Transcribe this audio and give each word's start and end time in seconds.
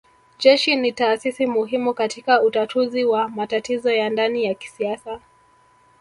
Jeshi 0.39 0.75
ni 0.75 0.91
taasisi 0.91 1.45
muhimu 1.47 1.93
katika 1.93 2.41
utatuzi 2.41 3.05
wa 3.05 3.29
matatizo 3.29 3.91
ya 3.91 4.09
ndani 4.09 4.43
ya 4.43 4.53
kisiasa 4.53 5.19